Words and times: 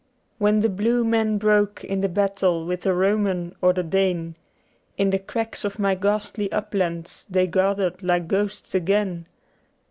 When 0.39 0.61
the 0.61 0.69
blue 0.69 1.05
men 1.05 1.37
broke 1.37 1.83
in 1.83 2.01
the 2.01 2.09
battle 2.09 2.65
with 2.65 2.81
the 2.81 2.93
Roman 2.95 3.53
or 3.61 3.71
the 3.71 3.83
Dane, 3.83 4.35
In 4.97 5.11
the 5.11 5.19
cracks 5.19 5.63
of 5.63 5.77
my 5.77 5.93
ghastly 5.93 6.51
uplands 6.51 7.27
they 7.29 7.45
gathered 7.45 8.01
like 8.01 8.27
ghosts 8.27 8.73
again. 8.73 9.27